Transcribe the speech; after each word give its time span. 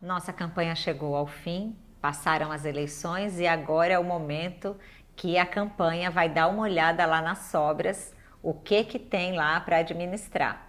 Nossa 0.00 0.30
campanha 0.30 0.74
chegou 0.74 1.16
ao 1.16 1.26
fim, 1.26 1.74
passaram 2.02 2.52
as 2.52 2.66
eleições 2.66 3.40
e 3.40 3.46
agora 3.46 3.94
é 3.94 3.98
o 3.98 4.04
momento 4.04 4.76
que 5.16 5.38
a 5.38 5.46
campanha 5.46 6.10
vai 6.10 6.28
dar 6.28 6.48
uma 6.48 6.64
olhada 6.64 7.06
lá 7.06 7.22
nas 7.22 7.38
sobras, 7.46 8.14
o 8.42 8.52
que 8.52 8.84
que 8.84 8.98
tem 8.98 9.34
lá 9.34 9.58
para 9.58 9.78
administrar. 9.78 10.68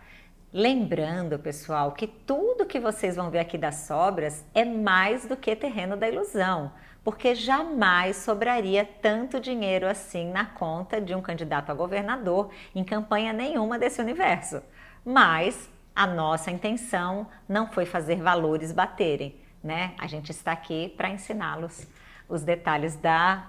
Lembrando, 0.54 1.38
pessoal, 1.38 1.92
que 1.92 2.08
tudo 2.08 2.66
que 2.66 2.80
vocês 2.80 3.18
vão 3.18 3.30
ver 3.30 3.40
aqui 3.40 3.58
das 3.58 3.76
sobras 3.76 4.46
é 4.56 4.64
mais 4.64 5.26
do 5.28 5.36
que 5.36 5.54
terreno 5.58 5.98
da 5.98 6.08
ilusão, 6.08 6.72
porque 7.04 7.36
jamais 7.36 8.16
sobraria 8.16 8.86
tanto 9.02 9.42
dinheiro 9.42 9.86
assim 9.88 10.32
na 10.32 10.46
conta 10.46 11.02
de 11.02 11.14
um 11.14 11.22
candidato 11.22 11.70
a 11.70 11.76
governador 11.76 12.50
em 12.74 12.84
campanha 12.84 13.34
nenhuma 13.34 13.78
desse 13.78 14.00
universo. 14.00 14.64
Mas 15.04 15.70
a 15.98 16.06
nossa 16.06 16.52
intenção 16.52 17.28
não 17.50 17.72
foi 17.72 17.84
fazer 17.84 18.22
valores 18.22 18.72
baterem, 18.72 19.36
né? 19.64 19.96
A 19.98 20.06
gente 20.06 20.30
está 20.30 20.52
aqui 20.52 20.90
para 20.96 21.10
ensiná-los 21.10 21.88
os 22.30 22.44
detalhes 22.44 22.96
da 22.96 23.48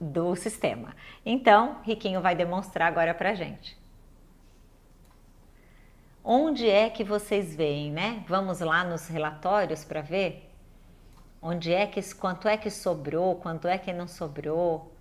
do 0.00 0.34
sistema. 0.34 0.96
Então, 1.24 1.80
Riquinho 1.84 2.20
vai 2.20 2.34
demonstrar 2.34 2.88
agora 2.88 3.14
para 3.14 3.34
gente. 3.34 3.78
Onde 6.24 6.68
é 6.68 6.90
que 6.90 7.04
vocês 7.04 7.54
veem, 7.54 7.92
né? 7.92 8.24
Vamos 8.26 8.58
lá 8.58 8.82
nos 8.82 9.06
relatórios 9.06 9.84
para 9.84 10.00
ver 10.00 10.50
onde 11.40 11.72
é 11.72 11.86
que 11.86 12.02
quanto 12.14 12.48
é 12.48 12.56
que 12.56 12.68
sobrou, 12.68 13.36
quanto 13.36 13.68
é 13.68 13.78
que 13.78 13.92
não 13.92 14.08
sobrou 14.08 14.92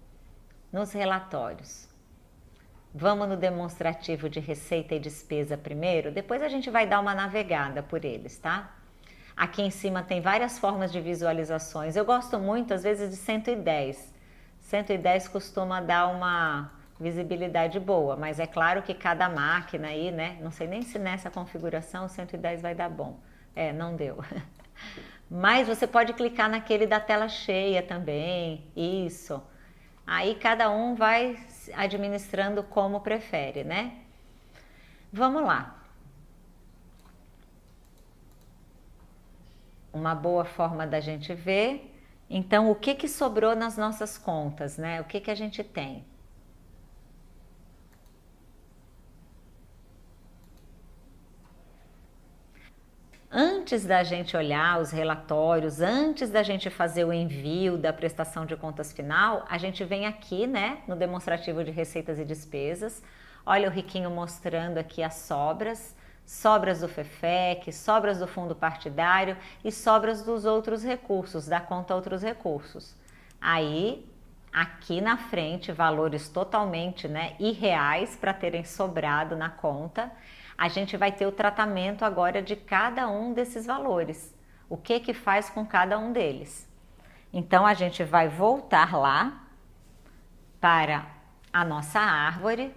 nos 0.72 0.91
relatórios. 0.91 1.90
Vamos 2.98 3.27
no 3.27 3.35
demonstrativo 3.35 4.30
de 4.30 4.40
receita 4.40 4.95
e 4.95 4.99
despesa 4.99 5.58
primeiro, 5.58 6.13
depois 6.13 6.41
a 6.41 6.48
gente 6.48 6.70
vai 6.70 6.88
dar 6.88 7.02
uma 7.02 7.13
navegada 7.13 7.84
por 7.84 8.05
eles, 8.05 8.38
tá? 8.38 8.73
Aqui 9.35 9.62
em 9.62 9.70
cima 9.70 10.02
tem 10.02 10.21
várias 10.21 10.58
formas 10.58 10.94
de 10.94 11.02
visualizações. 11.02 11.98
Eu 11.98 12.05
gosto 12.05 12.40
muito, 12.40 12.73
às 12.73 12.84
vezes, 12.84 13.09
de 13.09 13.18
110. 13.18 14.13
110 14.62 15.27
costuma 15.27 15.82
dar 15.82 16.07
uma 16.07 16.71
visibilidade 16.98 17.82
boa, 17.82 18.15
mas 18.15 18.40
é 18.40 18.48
claro 18.48 18.82
que 18.82 18.93
cada 18.93 19.27
máquina 19.27 19.90
aí, 19.90 20.09
né? 20.09 20.37
Não 20.40 20.49
sei 20.49 20.65
nem 20.65 20.82
se 20.82 20.98
nessa 20.98 21.30
configuração 21.30 22.05
o 22.05 22.09
110 22.09 22.62
vai 22.62 22.74
dar 22.74 22.90
bom. 22.90 23.20
É, 23.54 23.74
não 23.74 23.93
deu. 23.93 24.24
Mas 25.30 25.68
você 25.68 25.85
pode 25.87 26.13
clicar 26.13 26.49
naquele 26.49 26.85
da 26.85 26.99
tela 26.99 27.27
cheia 27.27 27.82
também, 27.82 28.71
isso. 28.76 29.41
Aí 30.07 30.35
cada 30.35 30.70
um 30.70 30.93
vai 30.93 31.35
administrando 31.74 32.63
como 32.63 33.02
prefere, 33.02 33.63
né? 33.63 33.99
Vamos 35.12 35.44
lá. 35.44 35.82
Uma 39.93 40.13
boa 40.13 40.43
forma 40.43 40.86
da 40.86 40.99
gente 40.99 41.34
ver. 41.34 41.91
Então, 42.30 42.70
o 42.70 42.76
que, 42.76 42.96
que 42.96 43.08
sobrou 43.08 43.55
nas 43.55 43.77
nossas 43.77 44.18
contas, 44.18 44.77
né? 44.77 44.99
O 44.99 45.05
que, 45.05 45.20
que 45.21 45.32
a 45.32 45.36
gente 45.36 45.63
tem? 45.63 46.04
Antes 53.66 53.84
da 53.84 54.04
gente 54.04 54.38
olhar 54.38 54.80
os 54.80 54.91
relatórios, 54.91 55.82
antes 55.82 56.30
da 56.30 56.44
gente 56.44 56.70
fazer 56.70 57.04
o 57.04 57.12
envio 57.12 57.80
da 57.80 57.91
prestação 57.91 58.46
de 58.46 58.55
contas 58.55 58.94
final, 58.94 59.44
a 59.49 59.58
gente 59.58 59.84
vem 59.84 60.05
aqui, 60.05 60.46
né, 60.46 60.84
no 60.88 60.96
demonstrativo 60.96 61.63
de 61.63 61.71
receitas 61.71 62.20
e 62.20 62.24
despesas. 62.24 63.02
Olha 63.43 63.68
o 63.68 63.71
Riquinho 63.71 64.12
mostrando 64.12 64.78
aqui 64.78 65.02
as 65.02 65.16
sobras, 65.16 65.96
sobras 66.24 66.81
do 66.81 66.88
FEFEC, 66.88 67.74
sobras 67.74 68.19
do 68.19 68.28
fundo 68.28 68.53
partidário 68.53 69.36
e 69.63 69.72
sobras 69.72 70.22
dos 70.22 70.46
outros 70.46 70.84
recursos, 70.84 71.47
da 71.47 71.59
conta 71.59 71.96
outros 71.96 72.22
recursos. 72.22 72.96
Aí, 73.41 74.08
aqui 74.53 75.02
na 75.02 75.18
frente, 75.18 75.72
valores 75.72 76.30
totalmente, 76.30 77.08
né, 77.08 77.36
irreais 77.40 78.16
para 78.16 78.32
terem 78.32 78.64
sobrado 78.64 79.36
na 79.36 79.50
conta 79.50 80.12
a 80.58 80.68
gente 80.68 80.96
vai 80.96 81.12
ter 81.12 81.26
o 81.26 81.32
tratamento 81.32 82.06
agora 82.06 82.42
de 82.42 82.56
cada 82.56 83.08
um 83.10 83.34
desses 83.34 83.66
valores. 83.66 84.34
O 84.70 84.78
que 84.78 85.00
que 85.00 85.14
faz 85.14 85.50
com 85.50 85.66
cada 85.66 85.98
um 86.00 86.12
deles? 86.12 86.68
Então 87.32 87.66
a 87.66 87.74
gente 87.74 88.04
vai 88.04 88.30
voltar 88.30 88.96
lá 88.96 89.44
para 90.60 91.06
a 91.52 91.64
nossa 91.66 92.00
árvore 92.00 92.74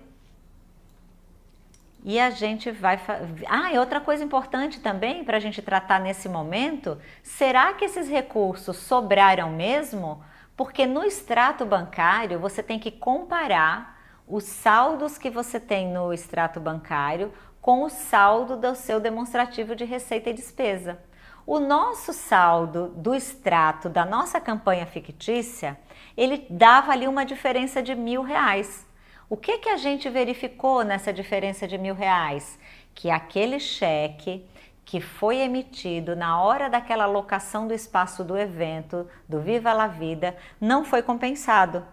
e 2.04 2.18
a 2.18 2.30
gente 2.30 2.70
vai. 2.70 3.00
Ah, 3.48 3.72
e 3.72 3.78
outra 3.78 4.00
coisa 4.00 4.22
importante 4.22 4.80
também 4.80 5.24
para 5.24 5.36
a 5.36 5.40
gente 5.40 5.60
tratar 5.62 6.00
nesse 6.00 6.28
momento: 6.28 6.98
será 7.22 7.72
que 7.72 7.84
esses 7.84 8.08
recursos 8.08 8.76
sobraram 8.76 9.50
mesmo? 9.50 10.22
Porque 10.56 10.86
no 10.86 11.04
extrato 11.04 11.64
bancário 11.64 12.38
você 12.38 12.62
tem 12.62 12.78
que 12.78 12.90
comparar 12.90 13.96
os 14.26 14.44
saldos 14.44 15.16
que 15.16 15.30
você 15.30 15.58
tem 15.58 15.88
no 15.88 16.12
extrato 16.12 16.60
bancário 16.60 17.32
com 17.68 17.82
o 17.82 17.90
saldo 17.90 18.56
do 18.56 18.74
seu 18.74 18.98
demonstrativo 18.98 19.76
de 19.76 19.84
receita 19.84 20.30
e 20.30 20.32
despesa. 20.32 20.98
O 21.46 21.60
nosso 21.60 22.14
saldo 22.14 22.88
do 22.96 23.14
extrato 23.14 23.90
da 23.90 24.06
nossa 24.06 24.40
campanha 24.40 24.86
fictícia, 24.86 25.78
ele 26.16 26.46
dava 26.48 26.92
ali 26.92 27.06
uma 27.06 27.26
diferença 27.26 27.82
de 27.82 27.94
mil 27.94 28.22
reais. 28.22 28.86
O 29.28 29.36
que, 29.36 29.58
que 29.58 29.68
a 29.68 29.76
gente 29.76 30.08
verificou 30.08 30.82
nessa 30.82 31.12
diferença 31.12 31.68
de 31.68 31.76
mil 31.76 31.94
reais? 31.94 32.58
Que 32.94 33.10
aquele 33.10 33.60
cheque 33.60 34.48
que 34.82 34.98
foi 34.98 35.36
emitido 35.36 36.16
na 36.16 36.40
hora 36.40 36.70
daquela 36.70 37.04
locação 37.04 37.68
do 37.68 37.74
espaço 37.74 38.24
do 38.24 38.38
evento, 38.38 39.06
do 39.28 39.42
Viva 39.42 39.74
la 39.74 39.88
Vida, 39.88 40.34
não 40.58 40.86
foi 40.86 41.02
compensado. 41.02 41.84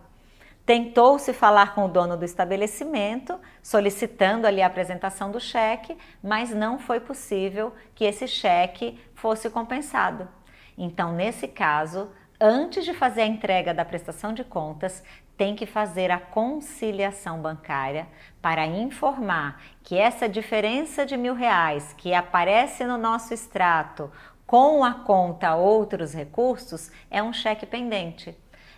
Tentou-se 0.66 1.32
falar 1.32 1.76
com 1.76 1.86
o 1.86 1.88
dono 1.88 2.18
do 2.18 2.26
estabelecimento, 2.26 3.40
solicitando 3.62 4.48
ali 4.48 4.64
a 4.64 4.68
apresentação 4.68 5.30
do 5.30 5.40
cheque, 5.40 5.96
mas 6.24 6.50
não 6.50 6.80
foi 6.80 7.00
possível 7.00 7.72
que 7.94 8.04
esse 8.04 8.28
cheque 8.28 9.00
fosse 9.14 9.48
compensado. 9.50 10.28
Então, 10.76 11.12
nesse 11.12 11.48
caso, 11.48 12.10
antes 12.42 12.84
de 12.84 12.96
fazer 12.96 13.22
a 13.22 13.28
entrega 13.28 13.76
da 13.76 13.86
prestação 13.86 14.34
de 14.34 14.44
contas, 14.44 15.04
tem 15.38 15.56
que 15.56 15.68
fazer 15.68 16.10
a 16.10 16.20
conciliação 16.20 17.40
bancária 17.40 18.08
para 18.42 18.66
informar 18.66 19.62
que 19.84 19.98
essa 19.98 20.28
diferença 20.28 21.06
de 21.06 21.16
mil 21.16 21.36
reais 21.36 21.94
que 21.98 22.14
aparece 22.14 22.86
no 22.86 22.98
nosso 22.98 23.34
extrato 23.34 24.10
com 24.48 24.84
a 24.84 24.94
conta 24.94 25.56
outros 25.56 26.14
recursos 26.14 26.92
é 27.10 27.22
um 27.22 27.34
cheque 27.34 27.66
pendente. 27.66 28.38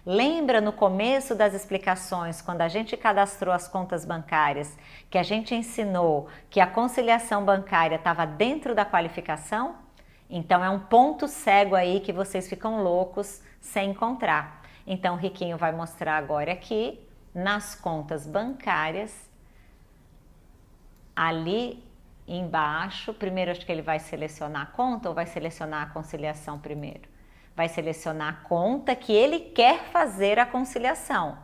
Lembra 0.10 0.62
no 0.62 0.72
começo 0.72 1.36
das 1.36 1.54
explicações, 1.54 2.42
quando 2.42 2.62
a 2.62 2.70
gente 2.70 2.96
cadastrou 2.96 3.54
as 3.54 3.68
contas 3.68 4.06
bancárias, 4.06 4.78
que 5.10 5.18
a 5.18 5.24
gente 5.24 5.54
ensinou 5.54 6.30
que 6.50 6.62
a 6.62 6.66
conciliação 6.66 7.44
bancária 7.44 7.98
estava 7.98 8.26
dentro 8.26 8.74
da 8.74 8.86
qualificação? 8.86 9.76
Então 10.30 10.64
é 10.64 10.70
um 10.70 10.80
ponto 10.80 11.28
cego 11.28 11.76
aí 11.76 12.00
que 12.00 12.14
vocês 12.14 12.48
ficam 12.48 12.82
loucos 12.82 13.42
sem 13.60 13.92
encontrar. 13.92 14.62
Então 14.88 15.16
o 15.16 15.18
Riquinho 15.18 15.58
vai 15.58 15.74
mostrar 15.74 16.16
agora 16.16 16.54
aqui 16.54 17.06
nas 17.36 17.76
contas 17.76 18.26
bancárias, 18.26 19.30
ali 21.14 21.84
embaixo, 22.26 23.14
primeiro 23.14 23.52
acho 23.52 23.66
que 23.66 23.72
ele 23.74 23.82
vai 23.82 24.00
selecionar 24.00 24.62
a 24.62 24.66
conta 24.68 25.10
ou 25.10 25.14
vai 25.14 25.26
selecionar 25.26 25.84
a 25.84 25.88
conciliação 25.88 26.58
primeiro? 26.58 27.17
Vai 27.58 27.68
selecionar 27.68 28.30
a 28.30 28.48
conta 28.48 28.96
que 28.96 29.12
ele 29.12 29.40
quer 29.40 29.86
fazer 29.86 30.38
a 30.38 30.46
conciliação. 30.46 31.40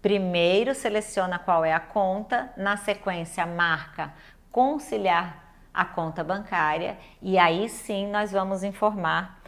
Primeiro 0.00 0.76
seleciona 0.76 1.40
qual 1.40 1.64
é 1.64 1.72
a 1.72 1.80
conta, 1.80 2.52
na 2.56 2.76
sequência 2.76 3.44
marca 3.44 4.14
conciliar 4.52 5.44
a 5.74 5.84
conta 5.84 6.22
bancária 6.22 6.96
e 7.20 7.36
aí 7.36 7.68
sim 7.68 8.06
nós 8.06 8.30
vamos 8.30 8.62
informar 8.62 9.42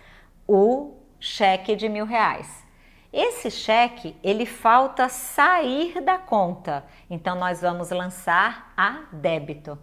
o 0.47 0.97
cheque 1.21 1.77
de 1.77 1.89
mil 1.89 2.05
reais. 2.05 2.67
Esse 3.13 3.49
cheque 3.49 4.17
ele 4.23 4.45
falta 4.45 5.09
sair 5.09 6.01
da 6.03 6.19
conta, 6.19 6.85
então 7.09 7.37
nós 7.37 7.61
vamos 7.61 7.91
lançar 7.91 8.73
a 8.77 9.05
débito. 9.13 9.79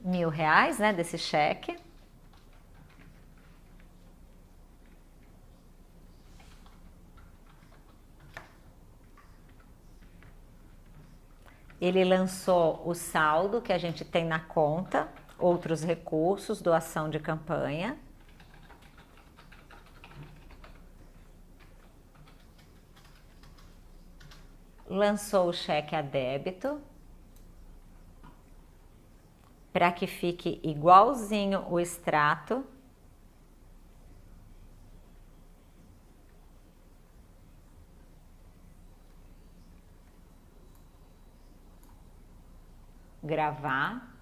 Mil 0.00 0.28
reais, 0.28 0.78
né, 0.78 0.92
desse 0.92 1.18
cheque. 1.18 1.76
Ele 11.84 12.02
lançou 12.02 12.80
o 12.88 12.94
saldo 12.94 13.60
que 13.60 13.70
a 13.70 13.76
gente 13.76 14.06
tem 14.06 14.24
na 14.24 14.40
conta, 14.40 15.06
outros 15.38 15.84
recursos, 15.84 16.62
doação 16.62 17.10
de 17.10 17.18
campanha. 17.18 17.98
Lançou 24.88 25.50
o 25.50 25.52
cheque 25.52 25.94
a 25.94 26.00
débito 26.00 26.80
para 29.70 29.92
que 29.92 30.06
fique 30.06 30.58
igualzinho 30.62 31.66
o 31.68 31.78
extrato 31.78 32.64
gravar. 43.34 44.16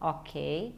Ok. 0.00 0.72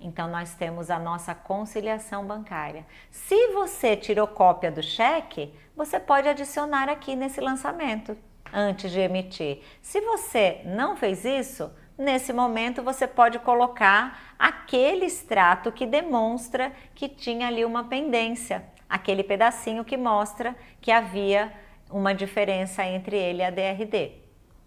Então, 0.00 0.28
nós 0.28 0.54
temos 0.54 0.90
a 0.90 0.98
nossa 0.98 1.34
conciliação 1.34 2.24
bancária. 2.24 2.86
Se 3.10 3.48
você 3.48 3.96
tirou 3.96 4.28
cópia 4.28 4.70
do 4.70 4.82
cheque, 4.82 5.52
você 5.76 5.98
pode 5.98 6.28
adicionar 6.28 6.88
aqui 6.88 7.16
nesse 7.16 7.40
lançamento 7.40 8.16
antes 8.52 8.92
de 8.92 9.00
emitir. 9.00 9.60
Se 9.82 10.00
você 10.00 10.60
não 10.64 10.96
fez 10.96 11.24
isso, 11.24 11.72
nesse 11.96 12.32
momento 12.32 12.80
você 12.82 13.08
pode 13.08 13.40
colocar 13.40 14.36
aquele 14.38 15.06
extrato 15.06 15.72
que 15.72 15.84
demonstra 15.84 16.72
que 16.94 17.08
tinha 17.08 17.48
ali 17.48 17.64
uma 17.64 17.84
pendência, 17.84 18.64
aquele 18.88 19.24
pedacinho 19.24 19.84
que 19.84 19.96
mostra 19.96 20.54
que 20.80 20.92
havia 20.92 21.52
uma 21.90 22.14
diferença 22.14 22.84
entre 22.84 23.16
ele 23.16 23.42
e 23.42 23.44
a 23.44 23.50
DRD. 23.50 24.12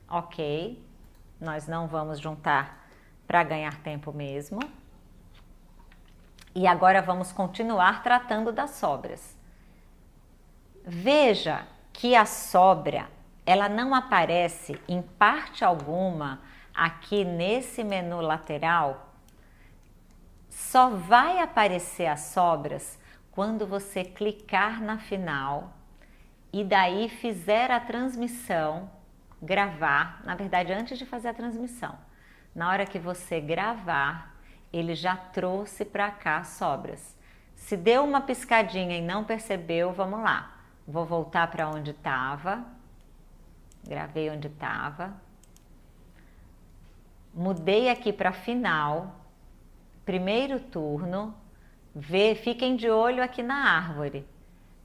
Ok, 0.09 0.77
nós 1.41 1.67
não 1.67 1.87
vamos 1.87 2.19
juntar 2.19 2.87
para 3.25 3.43
ganhar 3.43 3.75
tempo 3.81 4.13
mesmo. 4.13 4.59
E 6.53 6.67
agora 6.67 7.01
vamos 7.01 7.31
continuar 7.31 8.03
tratando 8.03 8.51
das 8.51 8.71
sobras. 8.71 9.35
Veja 10.85 11.65
que 11.93 12.15
a 12.15 12.25
sobra, 12.25 13.09
ela 13.45 13.67
não 13.67 13.95
aparece 13.95 14.79
em 14.87 15.01
parte 15.01 15.65
alguma 15.65 16.41
aqui 16.73 17.23
nesse 17.23 17.83
menu 17.83 18.21
lateral. 18.21 19.13
Só 20.49 20.89
vai 20.89 21.39
aparecer 21.39 22.07
as 22.07 22.21
sobras 22.21 22.99
quando 23.31 23.65
você 23.65 24.03
clicar 24.03 24.81
na 24.81 24.97
final 24.97 25.73
e 26.51 26.63
daí 26.63 27.07
fizer 27.07 27.71
a 27.71 27.79
transmissão, 27.79 28.89
gravar, 29.41 30.21
na 30.23 30.35
verdade 30.35 30.71
antes 30.71 30.97
de 30.97 31.05
fazer 31.05 31.29
a 31.29 31.33
transmissão. 31.33 31.97
Na 32.53 32.69
hora 32.69 32.85
que 32.85 32.99
você 32.99 33.39
gravar, 33.39 34.35
ele 34.71 34.93
já 34.93 35.15
trouxe 35.15 35.83
para 35.83 36.11
cá 36.11 36.37
as 36.37 36.49
sobras. 36.49 37.17
Se 37.55 37.77
deu 37.77 38.03
uma 38.03 38.21
piscadinha 38.21 38.97
e 38.97 39.01
não 39.01 39.23
percebeu, 39.23 39.93
vamos 39.93 40.21
lá. 40.21 40.57
Vou 40.87 41.05
voltar 41.05 41.49
para 41.49 41.69
onde 41.69 41.91
estava. 41.91 42.65
Gravei 43.87 44.29
onde 44.29 44.47
estava. 44.47 45.13
Mudei 47.33 47.89
aqui 47.89 48.11
para 48.11 48.31
final. 48.31 49.15
Primeiro 50.05 50.59
turno. 50.59 51.35
Vê, 51.93 52.35
fiquem 52.35 52.75
de 52.75 52.89
olho 52.89 53.23
aqui 53.23 53.43
na 53.43 53.55
árvore. 53.55 54.27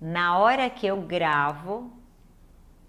Na 0.01 0.39
hora 0.39 0.69
que 0.69 0.87
eu 0.87 1.01
gravo, 1.01 1.91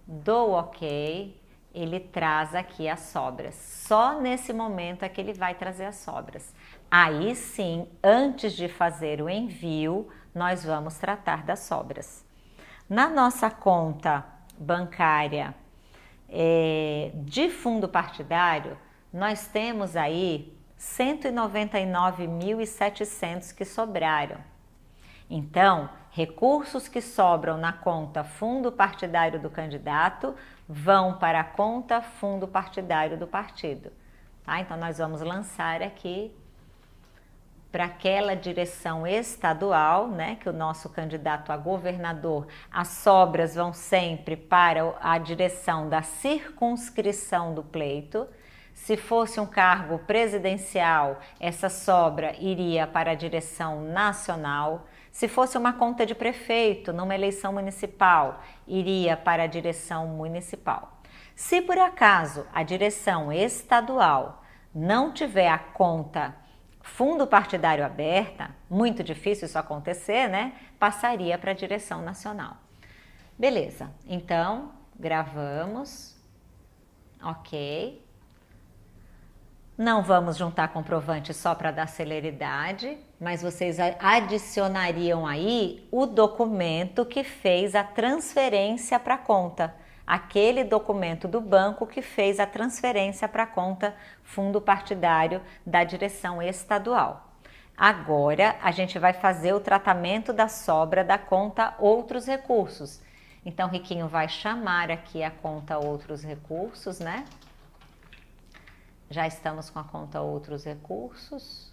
dou 0.06 0.54
OK, 0.54 1.37
ele 1.78 2.00
traz 2.00 2.56
aqui 2.56 2.90
as 2.90 3.02
sobras. 3.02 3.54
Só 3.56 4.20
nesse 4.20 4.52
momento 4.52 5.04
é 5.04 5.10
que 5.10 5.22
ele 5.22 5.34
vai 5.34 5.54
trazer 5.54 5.86
as 5.86 5.98
sobras. 5.98 6.52
Aí 6.90 7.36
sim, 7.36 7.88
antes 8.04 8.54
de 8.54 8.68
fazer 8.68 9.22
o 9.22 9.30
envio, 9.30 10.10
nós 10.34 10.66
vamos 10.66 10.98
tratar 10.98 11.44
das 11.44 11.60
sobras. 11.60 12.26
Na 12.90 13.08
nossa 13.10 13.52
conta 13.52 14.26
bancária 14.58 15.54
é, 16.30 17.12
de 17.14 17.50
fundo 17.50 17.88
partidário, 17.88 18.76
nós 19.14 19.48
temos 19.48 19.96
aí 19.96 20.52
199.700 20.80 23.54
que 23.54 23.66
sobraram. 23.66 24.38
Então, 25.30 25.88
recursos 26.18 26.88
que 26.88 27.00
sobram 27.00 27.60
na 27.60 27.72
conta 27.72 28.24
fundo 28.24 28.72
partidário 28.72 29.40
do 29.40 29.52
candidato 29.52 30.34
vão 30.68 31.14
para 31.19 31.42
a 31.42 31.44
conta 31.44 32.02
fundo 32.02 32.48
partidário 32.48 33.16
do 33.19 33.28
partido. 33.28 33.92
Tá? 34.44 34.60
Então, 34.60 34.75
nós 34.78 34.98
vamos 34.98 35.22
lançar 35.22 35.84
aqui 35.84 36.36
para 37.72 37.86
aquela 37.86 38.36
direção 38.36 39.06
estadual, 39.06 40.08
né, 40.08 40.38
que 40.42 40.50
o 40.50 40.54
nosso 40.54 40.90
candidato 40.90 41.52
a 41.52 41.58
governador, 41.58 42.48
as 42.72 42.88
sobras 42.88 43.54
vão 43.54 43.72
sempre 43.72 44.36
para 44.36 44.96
a 45.00 45.19
direção 45.19 45.88
da 45.88 46.02
circunscrição 46.02 47.54
do 47.54 47.64
pleito. 47.64 48.28
Se 48.74 48.98
fosse 48.98 49.40
um 49.40 49.46
cargo 49.46 50.00
presidencial, 50.00 51.19
essa 51.40 51.69
sobra 51.69 52.36
iria 52.40 52.88
para 52.88 53.12
a 53.12 53.16
direção 53.16 53.84
nacional. 53.84 54.88
Se 55.12 55.27
fosse 55.27 55.57
uma 55.57 55.74
conta 55.74 56.06
de 56.06 56.13
prefeito 56.13 56.94
numa 56.94 57.15
eleição 57.15 57.54
municipal, 57.54 58.42
iria 58.68 59.18
para 59.18 59.44
a 59.44 59.48
direção 59.48 60.07
municipal. 60.07 61.01
Se 61.36 61.62
por 61.62 61.77
acaso 61.77 62.45
a 62.54 62.63
direção 62.63 63.31
estadual 63.31 64.44
não 64.74 65.12
tiver 65.12 65.50
a 65.50 65.57
conta 65.57 66.36
fundo 66.81 67.27
partidário 67.27 67.86
aberta, 67.86 68.56
muito 68.69 69.04
difícil 69.04 69.45
isso 69.45 69.59
acontecer, 69.59 70.27
né? 70.30 70.54
Passaria 70.80 71.38
para 71.38 71.51
a 71.51 71.54
direção 71.54 72.01
nacional. 72.01 72.57
Beleza, 73.38 73.92
então 74.07 74.71
gravamos, 74.98 76.15
ok. 77.21 78.06
Não 79.78 80.02
vamos 80.02 80.38
juntar 80.38 80.70
comprovante 80.70 81.34
só 81.34 81.54
para 81.54 81.72
dar 81.72 81.88
celeridade, 81.88 82.98
mas 83.20 83.44
vocês 83.44 83.78
adicionariam 84.00 85.28
aí 85.28 85.88
o 85.92 86.06
documento 86.06 87.06
que 87.06 87.24
fez 87.24 87.76
a 87.76 87.84
transferência 87.84 89.00
para 89.00 89.16
a 89.16 89.20
conta 89.20 89.76
aquele 90.08 90.64
documento 90.64 91.28
do 91.28 91.42
banco 91.42 91.86
que 91.86 92.02
fez 92.02 92.40
a 92.40 92.48
transferência 92.48 93.28
para 93.28 93.44
a 93.44 93.48
conta 93.48 93.94
fundo 94.24 94.62
partidário 94.62 95.42
da 95.66 95.84
direção 95.84 96.42
estadual. 96.42 97.34
Agora 97.76 98.56
a 98.62 98.72
gente 98.72 98.98
vai 98.98 99.12
fazer 99.12 99.54
o 99.54 99.60
tratamento 99.60 100.32
da 100.32 100.48
sobra 100.48 101.04
da 101.04 101.18
conta 101.18 101.76
outros 101.78 102.26
recursos. 102.26 103.02
Então, 103.46 103.70
Riquinho 103.70 104.08
vai 104.08 104.28
chamar 104.28 104.90
aqui 104.90 105.22
a 105.22 105.30
conta 105.30 105.78
outros 105.78 106.24
recursos, 106.24 107.00
né? 107.00 107.26
Já 109.09 109.25
estamos 109.25 109.69
com 109.69 109.80
a 109.80 109.83
conta 109.83 110.21
outros 110.21 110.65
recursos. 110.65 111.71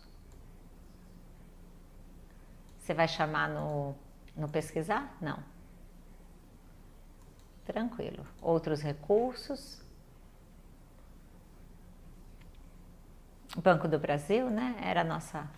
Você 2.79 2.95
vai 2.95 3.09
chamar 3.09 3.49
no, 3.49 3.95
no 4.37 4.49
pesquisar? 4.49 5.17
Não. 5.21 5.39
Tranquilo. 7.65 8.27
Outros 8.41 8.83
recursos. 8.83 9.83
Banco 13.57 13.89
do 13.89 13.99
Brasil, 13.99 14.51
né? 14.51 14.77
Era 14.83 15.01
a 15.01 15.05
nossa 15.05 15.49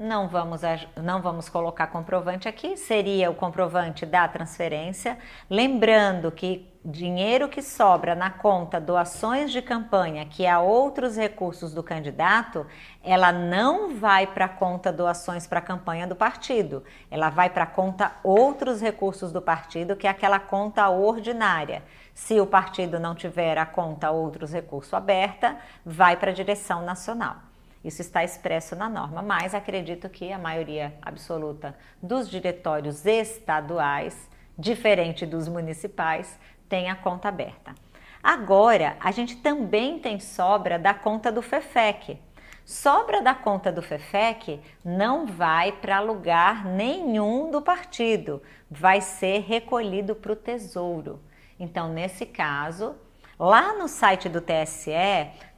não 0.00 0.28
vamos, 0.28 0.62
não 0.96 1.20
vamos 1.20 1.50
colocar 1.50 1.88
comprovante 1.88 2.48
aqui, 2.48 2.74
seria 2.74 3.30
o 3.30 3.34
comprovante 3.34 4.06
da 4.06 4.26
transferência. 4.26 5.18
Lembrando 5.50 6.32
que 6.32 6.66
dinheiro 6.82 7.50
que 7.50 7.60
sobra 7.60 8.14
na 8.14 8.30
conta 8.30 8.80
doações 8.80 9.52
de 9.52 9.60
campanha, 9.60 10.24
que 10.24 10.46
há 10.46 10.58
outros 10.58 11.18
recursos 11.18 11.74
do 11.74 11.82
candidato, 11.82 12.66
ela 13.04 13.30
não 13.30 13.94
vai 13.94 14.26
para 14.26 14.46
a 14.46 14.48
conta 14.48 14.90
doações 14.90 15.46
para 15.46 15.58
a 15.58 15.62
campanha 15.62 16.06
do 16.06 16.16
partido, 16.16 16.82
ela 17.10 17.28
vai 17.28 17.50
para 17.50 17.64
a 17.64 17.66
conta 17.66 18.12
outros 18.24 18.80
recursos 18.80 19.30
do 19.30 19.42
partido, 19.42 19.96
que 19.96 20.06
é 20.06 20.10
aquela 20.10 20.40
conta 20.40 20.88
ordinária. 20.88 21.82
Se 22.14 22.40
o 22.40 22.46
partido 22.46 22.98
não 22.98 23.14
tiver 23.14 23.58
a 23.58 23.66
conta 23.66 24.10
outros 24.10 24.50
recursos 24.50 24.94
aberta, 24.94 25.58
vai 25.84 26.16
para 26.16 26.30
a 26.30 26.34
direção 26.34 26.82
nacional. 26.82 27.49
Isso 27.82 28.02
está 28.02 28.22
expresso 28.22 28.76
na 28.76 28.88
norma, 28.88 29.22
mas 29.22 29.54
acredito 29.54 30.08
que 30.08 30.32
a 30.32 30.38
maioria 30.38 30.94
absoluta 31.00 31.74
dos 32.02 32.28
diretórios 32.28 33.06
estaduais, 33.06 34.28
diferente 34.58 35.24
dos 35.24 35.48
municipais, 35.48 36.38
tem 36.68 36.90
a 36.90 36.94
conta 36.94 37.28
aberta. 37.28 37.74
Agora, 38.22 38.96
a 39.00 39.10
gente 39.10 39.36
também 39.36 39.98
tem 39.98 40.20
sobra 40.20 40.78
da 40.78 40.92
conta 40.92 41.32
do 41.32 41.40
FEFEC. 41.40 42.18
Sobra 42.66 43.22
da 43.22 43.34
conta 43.34 43.72
do 43.72 43.80
FEFEC 43.80 44.60
não 44.84 45.26
vai 45.26 45.72
para 45.72 46.00
lugar 46.00 46.66
nenhum 46.66 47.50
do 47.50 47.62
partido, 47.62 48.42
vai 48.70 49.00
ser 49.00 49.40
recolhido 49.40 50.14
para 50.14 50.32
o 50.32 50.36
Tesouro. 50.36 51.18
Então, 51.58 51.88
nesse 51.88 52.26
caso, 52.26 52.94
lá 53.38 53.72
no 53.72 53.88
site 53.88 54.28
do 54.28 54.40
TSE, 54.40 54.92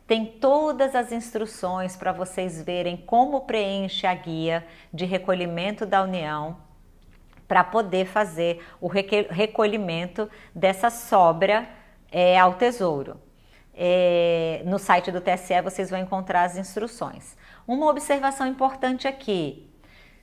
tem 0.06 0.26
todas 0.26 0.94
as 0.94 1.12
instruções 1.12 1.96
para 1.96 2.12
vocês 2.12 2.60
verem 2.62 2.96
como 2.96 3.42
preenche 3.42 4.06
a 4.06 4.14
guia 4.14 4.66
de 4.92 5.04
recolhimento 5.04 5.86
da 5.86 6.02
União 6.02 6.56
para 7.46 7.62
poder 7.62 8.06
fazer 8.06 8.64
o 8.80 8.88
recolhimento 8.88 10.28
dessa 10.54 10.88
sobra 10.90 11.68
é, 12.10 12.38
ao 12.38 12.54
Tesouro. 12.54 13.20
É, 13.74 14.62
no 14.66 14.78
site 14.78 15.10
do 15.10 15.20
TSE 15.20 15.60
vocês 15.62 15.88
vão 15.88 15.98
encontrar 15.98 16.44
as 16.44 16.56
instruções. 16.56 17.36
Uma 17.66 17.88
observação 17.88 18.46
importante 18.46 19.06
aqui: 19.06 19.70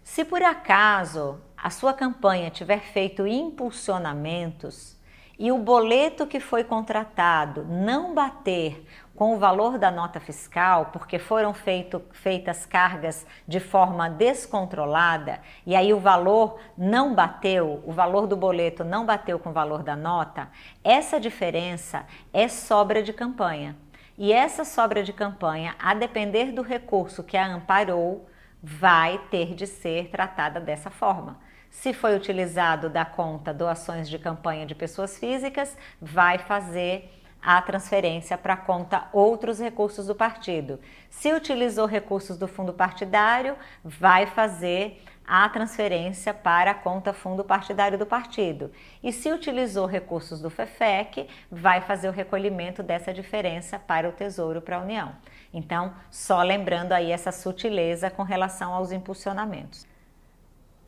Se 0.03 0.25
por 0.25 0.41
acaso 0.41 1.39
a 1.57 1.69
sua 1.69 1.93
campanha 1.93 2.49
tiver 2.49 2.79
feito 2.79 3.25
impulsionamentos 3.25 4.97
e 5.37 5.51
o 5.51 5.57
boleto 5.57 6.27
que 6.27 6.39
foi 6.39 6.63
contratado 6.63 7.63
não 7.63 8.13
bater 8.13 8.85
com 9.19 9.33
o 9.33 9.37
valor 9.37 9.77
da 9.77 9.91
nota 9.91 10.17
fiscal, 10.17 10.91
porque 10.93 11.19
foram 11.19 11.53
feito, 11.53 12.01
feitas 12.13 12.65
cargas 12.65 13.27
de 13.45 13.59
forma 13.59 14.09
descontrolada 14.09 15.41
e 15.65 15.75
aí 15.75 15.93
o 15.93 15.99
valor 15.99 16.57
não 16.77 17.13
bateu, 17.13 17.83
o 17.85 17.91
valor 17.91 18.27
do 18.27 18.37
boleto 18.37 18.85
não 18.85 19.05
bateu 19.05 19.37
com 19.37 19.49
o 19.49 19.53
valor 19.53 19.83
da 19.83 19.93
nota, 19.93 20.47
essa 20.85 21.19
diferença 21.19 22.05
é 22.31 22.47
sobra 22.47 23.03
de 23.03 23.11
campanha. 23.11 23.75
E 24.17 24.31
essa 24.31 24.63
sobra 24.63 25.03
de 25.03 25.11
campanha, 25.11 25.75
a 25.77 25.93
depender 25.93 26.53
do 26.53 26.61
recurso 26.61 27.21
que 27.21 27.35
a 27.35 27.45
amparou, 27.45 28.25
vai 28.63 29.19
ter 29.29 29.53
de 29.53 29.67
ser 29.67 30.07
tratada 30.11 30.61
dessa 30.61 30.89
forma. 30.89 31.37
Se 31.69 31.93
foi 31.93 32.15
utilizado 32.15 32.89
da 32.89 33.03
conta 33.03 33.53
doações 33.53 34.09
de 34.09 34.17
campanha 34.17 34.65
de 34.65 34.75
pessoas 34.75 35.17
físicas, 35.17 35.77
vai 36.01 36.37
fazer 36.37 37.19
a 37.41 37.61
transferência 37.61 38.37
para 38.37 38.57
conta 38.57 39.07
outros 39.13 39.59
recursos 39.59 40.07
do 40.07 40.15
partido. 40.15 40.79
Se 41.09 41.33
utilizou 41.33 41.85
recursos 41.85 42.37
do 42.37 42.47
fundo 42.47 42.73
partidário, 42.73 43.55
vai 43.83 44.25
fazer 44.25 45.01
a 45.29 45.47
transferência 45.47 46.33
para 46.33 46.71
a 46.71 46.73
conta 46.73 47.13
fundo 47.13 47.43
partidário 47.43 47.99
do 47.99 48.05
partido. 48.05 48.71
E 49.03 49.13
se 49.13 49.31
utilizou 49.31 49.85
recursos 49.85 50.41
do 50.41 50.49
FEFEC, 50.49 51.27
vai 51.51 51.81
fazer 51.81 52.09
o 52.09 52.11
recolhimento 52.11 52.81
dessa 52.81 53.13
diferença 53.13 53.77
para 53.77 54.09
o 54.09 54.11
Tesouro 54.11 54.59
para 54.59 54.77
a 54.77 54.81
União. 54.81 55.15
Então, 55.53 55.93
só 56.09 56.41
lembrando 56.41 56.93
aí 56.93 57.11
essa 57.11 57.31
sutileza 57.31 58.09
com 58.09 58.23
relação 58.23 58.73
aos 58.73 58.91
impulsionamentos. 58.91 59.85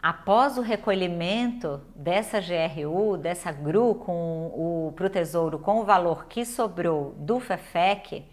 Após 0.02 0.58
o 0.58 0.62
recolhimento 0.62 1.80
dessa 1.96 2.40
GRU, 2.40 3.18
dessa 3.18 3.52
GRU 3.52 3.94
com 3.94 4.48
o 4.48 4.94
para 4.96 5.06
o 5.06 5.10
Tesouro 5.10 5.60
com 5.60 5.80
o 5.80 5.86
valor 5.86 6.26
que 6.26 6.44
sobrou 6.44 7.14
do 7.20 7.40
FEFEC, 7.40 8.26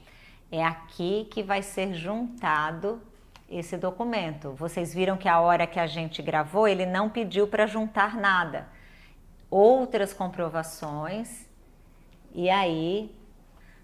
é 0.50 0.64
aqui 0.64 1.28
que 1.30 1.42
vai 1.42 1.60
ser 1.60 1.92
juntado 1.92 3.02
esse 3.50 3.76
documento. 3.76 4.54
Vocês 4.54 4.94
viram 4.94 5.18
que 5.18 5.28
a 5.28 5.40
hora 5.40 5.66
que 5.66 5.78
a 5.78 5.87
gente 5.87 6.22
gravou, 6.22 6.66
ele 6.66 6.87
não 6.87 7.10
pediu 7.10 7.46
para 7.46 7.66
juntar 7.66 8.16
nada. 8.16 8.66
Outras 9.50 10.14
comprovações 10.14 11.46
e 12.34 12.48
aí 12.48 13.14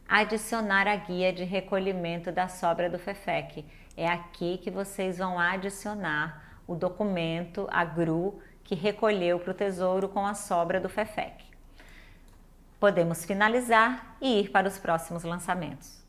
adicionar 0.09 0.89
a 0.89 0.97
guia 0.97 1.35
de 1.35 1.45
recolhimento 1.45 2.33
da 2.33 2.49
sobra 2.49 2.89
do 2.89 2.99
FEFEC. 2.99 3.63
É 3.95 4.09
aqui 4.09 4.57
que 4.57 4.71
vocês 4.71 5.19
vão 5.19 5.39
adicionar 5.39 6.44
o 6.67 6.75
documento, 6.75 7.67
a 7.71 7.85
GRU, 7.85 8.39
que 8.63 8.75
recolheu 8.75 9.39
para 9.39 9.51
o 9.51 9.55
Tesouro 9.55 10.09
com 10.09 10.27
a 10.27 10.35
sobra 10.35 10.81
do 10.81 10.89
FEFEC. 10.89 11.45
Podemos 12.79 13.25
finalizar 13.25 14.17
e 14.21 14.41
ir 14.41 14.51
para 14.51 14.69
os 14.69 14.79
próximos 14.79 15.25
lançamentos. 15.25 16.04